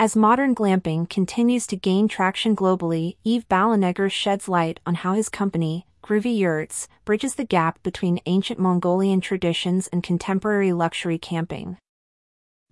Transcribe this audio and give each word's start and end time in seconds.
As 0.00 0.14
modern 0.14 0.54
glamping 0.54 1.10
continues 1.10 1.66
to 1.66 1.76
gain 1.76 2.06
traction 2.06 2.54
globally, 2.54 3.16
Yves 3.24 3.46
Ballenegger 3.46 4.08
sheds 4.08 4.48
light 4.48 4.78
on 4.86 4.94
how 4.94 5.14
his 5.14 5.28
company, 5.28 5.88
Groovy 6.04 6.38
Yurts, 6.38 6.86
bridges 7.04 7.34
the 7.34 7.44
gap 7.44 7.82
between 7.82 8.20
ancient 8.26 8.60
Mongolian 8.60 9.20
traditions 9.20 9.88
and 9.88 10.00
contemporary 10.00 10.72
luxury 10.72 11.18
camping. 11.18 11.78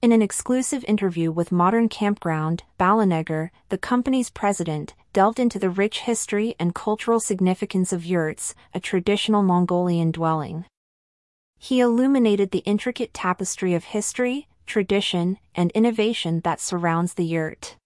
In 0.00 0.12
an 0.12 0.22
exclusive 0.22 0.84
interview 0.86 1.32
with 1.32 1.50
Modern 1.50 1.88
Campground, 1.88 2.62
Ballenegger, 2.78 3.50
the 3.70 3.78
company's 3.78 4.30
president, 4.30 4.94
delved 5.12 5.40
into 5.40 5.58
the 5.58 5.68
rich 5.68 6.02
history 6.02 6.54
and 6.60 6.76
cultural 6.76 7.18
significance 7.18 7.92
of 7.92 8.06
yurts, 8.06 8.54
a 8.72 8.78
traditional 8.78 9.42
Mongolian 9.42 10.12
dwelling. 10.12 10.64
He 11.58 11.80
illuminated 11.80 12.52
the 12.52 12.62
intricate 12.66 13.12
tapestry 13.12 13.74
of 13.74 13.82
history, 13.82 14.46
tradition, 14.66 15.38
and 15.54 15.70
innovation 15.70 16.40
that 16.40 16.60
surrounds 16.60 17.14
the 17.14 17.24
yurt. 17.24 17.76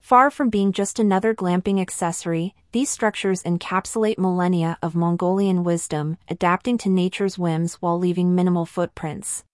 Far 0.00 0.30
from 0.30 0.50
being 0.50 0.70
just 0.70 0.98
another 0.98 1.34
glamping 1.34 1.80
accessory, 1.80 2.54
these 2.72 2.90
structures 2.90 3.42
encapsulate 3.42 4.18
millennia 4.18 4.76
of 4.82 4.94
Mongolian 4.94 5.64
wisdom, 5.64 6.18
adapting 6.28 6.76
to 6.78 6.90
nature's 6.90 7.38
whims 7.38 7.76
while 7.76 7.98
leaving 7.98 8.34
minimal 8.34 8.66
footprints. 8.66 9.44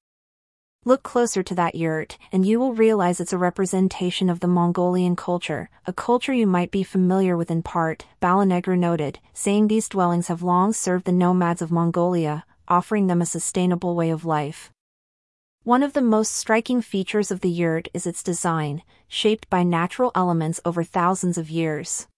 Look 0.84 1.02
closer 1.02 1.42
to 1.42 1.54
that 1.54 1.74
yurt, 1.74 2.16
and 2.32 2.44
you 2.44 2.58
will 2.58 2.72
realize 2.74 3.20
it's 3.20 3.34
a 3.34 3.38
representation 3.38 4.30
of 4.30 4.40
the 4.40 4.48
Mongolian 4.48 5.14
culture, 5.14 5.68
a 5.86 5.92
culture 5.92 6.32
you 6.32 6.46
might 6.46 6.70
be 6.70 6.82
familiar 6.82 7.36
with 7.36 7.50
in 7.50 7.62
part, 7.62 8.06
Ballenegger 8.20 8.78
noted, 8.78 9.20
saying 9.32 9.68
these 9.68 9.90
dwellings 9.90 10.28
have 10.28 10.42
long 10.42 10.72
served 10.72 11.04
the 11.04 11.12
nomads 11.12 11.60
of 11.62 11.70
Mongolia, 11.70 12.44
offering 12.66 13.08
them 13.08 13.20
a 13.20 13.26
sustainable 13.26 13.94
way 13.94 14.08
of 14.08 14.24
life. 14.24 14.72
One 15.64 15.82
of 15.82 15.92
the 15.92 16.00
most 16.00 16.34
striking 16.34 16.80
features 16.80 17.30
of 17.30 17.40
the 17.40 17.50
yurt 17.50 17.88
is 17.92 18.06
its 18.06 18.22
design, 18.22 18.82
shaped 19.08 19.50
by 19.50 19.62
natural 19.62 20.10
elements 20.14 20.58
over 20.64 20.82
thousands 20.82 21.36
of 21.36 21.50
years. 21.50 22.08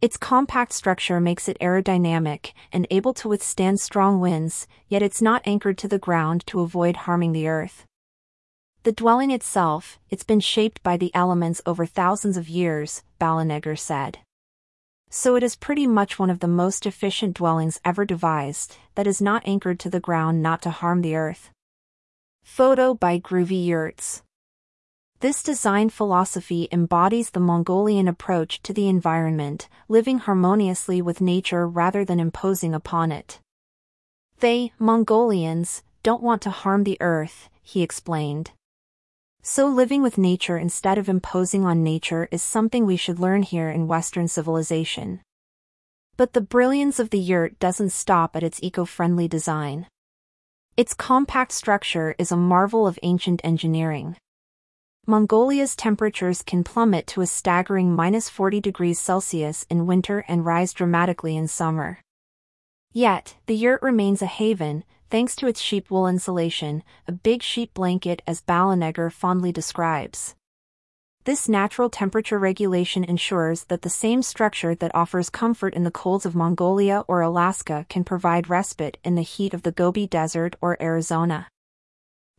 Its 0.00 0.16
compact 0.16 0.72
structure 0.72 1.18
makes 1.18 1.48
it 1.48 1.58
aerodynamic 1.60 2.52
and 2.72 2.86
able 2.88 3.14
to 3.14 3.28
withstand 3.28 3.80
strong 3.80 4.20
winds, 4.20 4.68
yet 4.86 5.02
it's 5.02 5.20
not 5.20 5.42
anchored 5.44 5.76
to 5.78 5.88
the 5.88 5.98
ground 5.98 6.46
to 6.46 6.60
avoid 6.60 6.98
harming 6.98 7.32
the 7.32 7.48
earth. 7.48 7.84
The 8.84 8.92
dwelling 8.92 9.32
itself, 9.32 9.98
it's 10.08 10.24
been 10.24 10.38
shaped 10.40 10.84
by 10.84 10.96
the 10.96 11.12
elements 11.16 11.60
over 11.66 11.84
thousands 11.84 12.36
of 12.36 12.48
years, 12.48 13.02
Ballenegger 13.20 13.76
said. 13.76 14.18
So 15.10 15.34
it 15.34 15.42
is 15.42 15.56
pretty 15.56 15.88
much 15.88 16.16
one 16.16 16.30
of 16.30 16.38
the 16.38 16.48
most 16.48 16.86
efficient 16.86 17.34
dwellings 17.34 17.80
ever 17.84 18.04
devised, 18.04 18.76
that 18.94 19.08
is 19.08 19.20
not 19.20 19.42
anchored 19.46 19.80
to 19.80 19.90
the 19.90 19.98
ground 19.98 20.44
not 20.44 20.62
to 20.62 20.70
harm 20.70 21.02
the 21.02 21.16
earth. 21.16 21.50
Photo 22.44 22.92
by 22.92 23.18
Groovy 23.18 23.66
Yurts. 23.66 24.22
This 25.20 25.42
design 25.42 25.88
philosophy 25.88 26.68
embodies 26.70 27.30
the 27.30 27.40
Mongolian 27.40 28.08
approach 28.08 28.60
to 28.62 28.72
the 28.72 28.88
environment, 28.88 29.68
living 29.88 30.18
harmoniously 30.18 31.00
with 31.00 31.20
nature 31.20 31.66
rather 31.66 32.04
than 32.04 32.20
imposing 32.20 32.74
upon 32.74 33.10
it. 33.10 33.40
They, 34.40 34.72
Mongolians, 34.78 35.82
don't 36.02 36.22
want 36.22 36.42
to 36.42 36.50
harm 36.50 36.84
the 36.84 36.98
earth, 37.00 37.48
he 37.62 37.82
explained. 37.82 38.50
So 39.40 39.66
living 39.66 40.02
with 40.02 40.18
nature 40.18 40.58
instead 40.58 40.98
of 40.98 41.08
imposing 41.08 41.64
on 41.64 41.82
nature 41.82 42.28
is 42.30 42.42
something 42.42 42.84
we 42.84 42.96
should 42.96 43.18
learn 43.18 43.44
here 43.44 43.70
in 43.70 43.88
Western 43.88 44.28
civilization. 44.28 45.20
But 46.16 46.32
the 46.32 46.40
brilliance 46.40 46.98
of 46.98 47.10
the 47.10 47.18
yurt 47.18 47.58
doesn't 47.58 47.90
stop 47.90 48.36
at 48.36 48.42
its 48.42 48.62
eco-friendly 48.62 49.28
design. 49.28 49.86
Its 50.74 50.94
compact 50.94 51.52
structure 51.52 52.14
is 52.18 52.32
a 52.32 52.36
marvel 52.36 52.86
of 52.86 52.98
ancient 53.02 53.42
engineering. 53.44 54.16
Mongolia's 55.06 55.76
temperatures 55.76 56.40
can 56.40 56.64
plummet 56.64 57.06
to 57.08 57.20
a 57.20 57.26
staggering 57.26 57.94
minus 57.94 58.30
40 58.30 58.58
degrees 58.62 58.98
Celsius 58.98 59.66
in 59.68 59.86
winter 59.86 60.24
and 60.28 60.46
rise 60.46 60.72
dramatically 60.72 61.36
in 61.36 61.46
summer. 61.46 61.98
Yet, 62.90 63.36
the 63.44 63.54
yurt 63.54 63.82
remains 63.82 64.22
a 64.22 64.26
haven, 64.26 64.84
thanks 65.10 65.36
to 65.36 65.46
its 65.46 65.60
sheep 65.60 65.90
wool 65.90 66.06
insulation, 66.06 66.82
a 67.06 67.12
big 67.12 67.42
sheep 67.42 67.74
blanket 67.74 68.22
as 68.26 68.40
Ballenegger 68.40 69.12
fondly 69.12 69.52
describes. 69.52 70.34
This 71.24 71.48
natural 71.48 71.88
temperature 71.88 72.36
regulation 72.36 73.04
ensures 73.04 73.62
that 73.64 73.82
the 73.82 73.88
same 73.88 74.22
structure 74.22 74.74
that 74.74 74.92
offers 74.92 75.30
comfort 75.30 75.72
in 75.72 75.84
the 75.84 75.92
colds 75.92 76.26
of 76.26 76.34
Mongolia 76.34 77.04
or 77.06 77.20
Alaska 77.20 77.86
can 77.88 78.02
provide 78.02 78.50
respite 78.50 78.98
in 79.04 79.14
the 79.14 79.22
heat 79.22 79.54
of 79.54 79.62
the 79.62 79.70
Gobi 79.70 80.08
Desert 80.08 80.56
or 80.60 80.82
Arizona. 80.82 81.46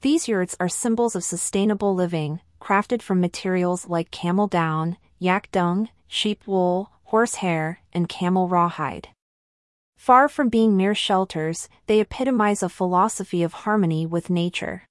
These 0.02 0.28
yurts 0.28 0.58
are 0.60 0.68
symbols 0.68 1.16
of 1.16 1.24
sustainable 1.24 1.96
living, 1.96 2.42
crafted 2.60 3.02
from 3.02 3.22
materials 3.22 3.88
like 3.88 4.12
camel 4.12 4.48
down, 4.48 4.98
yak 5.18 5.50
dung, 5.54 5.88
sheep 6.06 6.46
wool, 6.46 6.92
horsehair, 7.06 7.80
and 7.94 8.10
camel 8.10 8.50
rawhide. 8.50 9.08
Far 9.96 10.28
from 10.28 10.50
being 10.50 10.76
mere 10.76 10.94
shelters, 10.94 11.70
they 11.88 12.02
epitomize 12.02 12.62
a 12.62 12.68
philosophy 12.68 13.44
of 13.44 13.54
harmony 13.54 14.06
with 14.06 14.30
nature. 14.30 14.84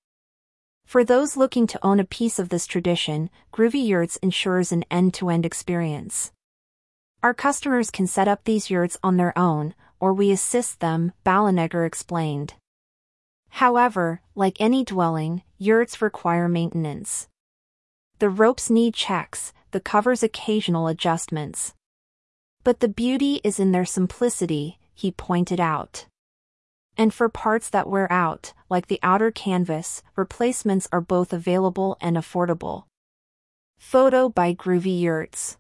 For 0.85 1.05
those 1.05 1.37
looking 1.37 1.67
to 1.69 1.85
own 1.85 2.01
a 2.01 2.05
piece 2.05 2.39
of 2.39 2.51
this 2.51 2.67
tradition, 2.67 3.31
Groovy 3.53 3.87
Yurts 3.87 4.17
ensures 4.17 4.73
an 4.73 4.85
end-to-end 4.91 5.47
experience. 5.47 6.33
Our 7.23 7.35
customers 7.35 7.91
can 7.91 8.07
set 8.07 8.29
up 8.29 8.45
these 8.45 8.69
yurts 8.69 8.99
on 9.03 9.17
their 9.17 9.37
own, 9.39 9.75
or 10.01 10.13
we 10.13 10.31
assist 10.33 10.81
them, 10.81 11.13
Ballenegger 11.25 11.87
explained. 11.87 12.55
However, 13.51 14.21
like 14.35 14.61
any 14.61 14.85
dwelling, 14.85 15.43
yurts 15.59 16.03
require 16.03 16.49
maintenance. 16.49 17.29
The 18.19 18.29
ropes 18.29 18.71
need 18.71 18.95
checks, 18.95 19.53
the 19.71 19.81
covers 19.81 20.23
occasional 20.23 20.89
adjustments. 20.89 21.75
But 22.65 22.81
the 22.81 22.89
beauty 22.89 23.41
is 23.45 23.61
in 23.61 23.73
their 23.73 23.85
simplicity, 23.85 24.79
he 24.95 25.11
pointed 25.11 25.61
out. 25.61 26.07
And 26.97 27.13
for 27.15 27.29
parts 27.29 27.71
that 27.71 27.89
wear 27.89 28.11
out, 28.13 28.53
like 28.69 28.89
the 28.89 29.01
outer 29.03 29.31
canvas, 29.31 30.03
replacements 30.15 30.89
are 30.93 31.01
both 31.01 31.33
available 31.33 31.97
and 32.01 32.17
affordable. 32.17 32.85
Photo 33.79 34.29
by 34.29 34.55
Groovy 34.55 35.01
Yurts. 35.01 35.57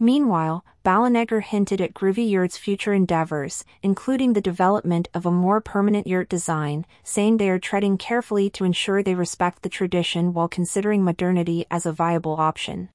Meanwhile, 0.00 0.64
Ballenegger 0.84 1.42
hinted 1.42 1.80
at 1.80 1.92
Groovy 1.92 2.30
Yurt's 2.30 2.56
future 2.56 2.94
endeavors, 2.94 3.64
including 3.82 4.32
the 4.32 4.40
development 4.40 5.08
of 5.12 5.26
a 5.26 5.32
more 5.32 5.60
permanent 5.60 6.06
yurt 6.06 6.28
design, 6.28 6.86
saying 7.02 7.36
they 7.36 7.50
are 7.50 7.58
treading 7.58 7.98
carefully 7.98 8.48
to 8.50 8.64
ensure 8.64 9.02
they 9.02 9.16
respect 9.16 9.62
the 9.62 9.68
tradition 9.68 10.32
while 10.32 10.48
considering 10.48 11.02
modernity 11.02 11.66
as 11.68 11.84
a 11.84 11.92
viable 11.92 12.36
option. 12.36 12.90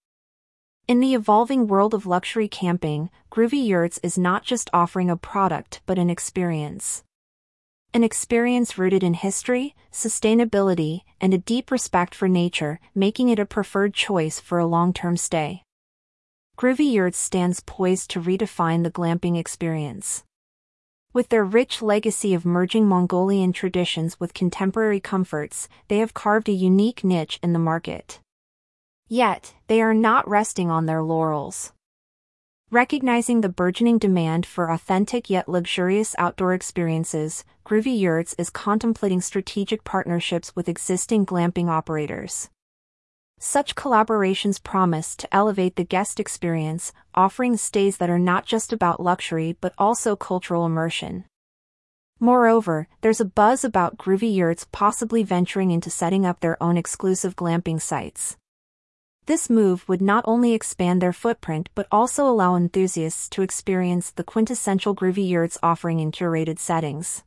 In 0.88 1.02
the 1.02 1.14
evolving 1.14 1.68
world 1.68 1.94
of 1.94 2.06
luxury 2.06 2.48
camping, 2.48 3.10
Groovy 3.30 3.68
Yurts 3.68 4.00
is 4.02 4.18
not 4.18 4.44
just 4.44 4.70
offering 4.74 5.10
a 5.10 5.18
product 5.18 5.82
but 5.86 6.00
an 6.00 6.10
experience 6.10 7.04
an 7.94 8.04
experience 8.04 8.78
rooted 8.78 9.04
in 9.04 9.14
history, 9.14 9.76
sustainability, 9.92 11.02
and 11.22 11.34
a 11.34 11.38
deep 11.38 11.70
respect 11.70 12.16
for 12.16 12.28
nature, 12.28 12.80
making 12.96 13.30
it 13.30 13.38
a 13.38 13.46
preferred 13.46 13.94
choice 13.94 14.40
for 14.40 14.58
a 14.58 14.66
long-term 14.66 15.16
stay. 15.16 15.62
Groovy 16.58 16.92
Yurts 16.92 17.18
stands 17.18 17.60
poised 17.60 18.10
to 18.12 18.22
redefine 18.22 18.84
the 18.84 18.92
glamping 18.92 19.38
experience. 19.38 20.24
With 21.14 21.30
their 21.30 21.46
rich 21.46 21.84
legacy 21.84 22.34
of 22.34 22.46
merging 22.46 22.88
Mongolian 22.88 23.54
traditions 23.54 24.20
with 24.20 24.34
contemporary 24.34 25.00
comforts, 25.00 25.70
they 25.88 26.00
have 26.00 26.16
carved 26.16 26.50
a 26.50 26.54
unique 26.54 27.04
niche 27.04 27.40
in 27.44 27.54
the 27.54 27.60
market. 27.60 28.20
Yet, 29.08 29.54
they 29.68 29.82
are 29.82 29.94
not 29.94 30.28
resting 30.28 30.72
on 30.72 30.88
their 30.88 31.04
laurels. 31.04 31.72
Recognizing 32.74 33.42
the 33.42 33.50
burgeoning 33.50 34.00
demand 34.00 34.48
for 34.48 34.72
authentic 34.72 35.30
yet 35.30 35.48
luxurious 35.48 36.16
outdoor 36.18 36.56
experiences, 36.56 37.46
Groovy 37.64 38.00
Yurts 38.00 38.34
is 38.40 38.50
contemplating 38.50 39.22
strategic 39.22 39.84
partnerships 39.84 40.56
with 40.56 40.68
existing 40.68 41.28
glamping 41.28 41.70
operators. 41.70 42.50
Such 43.38 43.76
collaborations 43.76 44.64
promise 44.64 45.16
to 45.18 45.32
elevate 45.32 45.76
the 45.76 45.84
guest 45.84 46.20
experience, 46.20 46.92
offering 47.14 47.58
stays 47.58 47.98
that 47.98 48.10
are 48.10 48.18
not 48.18 48.48
just 48.48 48.74
about 48.74 49.00
luxury 49.00 49.56
but 49.62 49.76
also 49.78 50.16
cultural 50.16 50.66
immersion. 50.66 51.26
Moreover, 52.20 52.88
there's 53.02 53.22
a 53.22 53.26
buzz 53.26 53.64
about 53.64 54.00
Groovy 54.00 54.34
Yurts 54.34 54.66
possibly 54.72 55.22
venturing 55.22 55.70
into 55.70 55.92
setting 55.92 56.26
up 56.26 56.40
their 56.40 56.58
own 56.60 56.78
exclusive 56.78 57.36
glamping 57.36 57.80
sites. 57.80 58.36
This 59.26 59.50
move 59.50 59.88
would 59.88 60.02
not 60.02 60.26
only 60.28 60.54
expand 60.54 61.02
their 61.02 61.14
footprint 61.14 61.70
but 61.76 61.88
also 61.92 62.28
allow 62.28 62.56
enthusiasts 62.56 63.30
to 63.30 63.42
experience 63.42 64.12
the 64.12 64.24
quintessential 64.24 64.94
groovy 64.94 65.28
yurts 65.28 65.58
offering 65.64 66.00
in 66.00 66.12
curated 66.12 66.60
settings. 66.60 67.24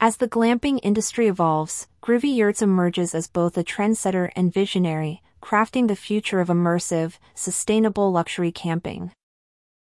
As 0.00 0.16
the 0.16 0.28
glamping 0.28 0.80
industry 0.82 1.28
evolves, 1.28 1.86
Groovy 2.02 2.34
Yurts 2.34 2.60
emerges 2.60 3.14
as 3.14 3.28
both 3.28 3.56
a 3.56 3.62
trendsetter 3.62 4.30
and 4.34 4.52
visionary, 4.52 5.22
crafting 5.40 5.86
the 5.86 5.94
future 5.94 6.40
of 6.40 6.48
immersive, 6.48 7.18
sustainable 7.34 8.10
luxury 8.10 8.50
camping. 8.50 9.12